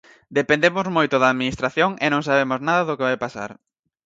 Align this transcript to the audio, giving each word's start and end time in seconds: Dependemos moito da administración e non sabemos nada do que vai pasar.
Dependemos 0.39 0.87
moito 0.97 1.15
da 1.19 1.31
administración 1.33 1.91
e 2.05 2.07
non 2.13 2.25
sabemos 2.27 2.59
nada 2.67 2.83
do 2.87 2.97
que 2.97 3.07
vai 3.09 3.17
pasar. 3.25 3.51